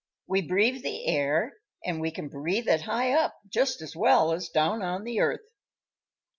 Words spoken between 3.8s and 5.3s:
as well as down on the